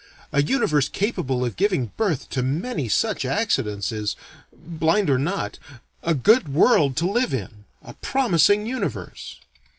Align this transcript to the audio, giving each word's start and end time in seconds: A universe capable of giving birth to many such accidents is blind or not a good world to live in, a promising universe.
A 0.33 0.41
universe 0.41 0.89
capable 0.89 1.45
of 1.45 1.55
giving 1.55 1.91
birth 1.95 2.27
to 2.31 2.41
many 2.41 2.89
such 2.89 3.23
accidents 3.23 3.91
is 3.91 4.15
blind 4.51 5.11
or 5.11 5.19
not 5.19 5.59
a 6.01 6.15
good 6.15 6.51
world 6.51 6.97
to 6.97 7.05
live 7.07 7.35
in, 7.35 7.65
a 7.83 7.93
promising 7.93 8.65
universe. 8.65 9.35